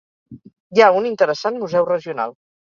Hi 0.77 0.83
ha 0.85 0.87
un 1.01 1.09
interessant 1.09 1.61
Museu 1.65 1.87
regional. 1.93 2.35